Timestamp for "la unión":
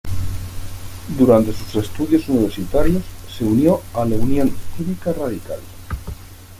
4.03-4.51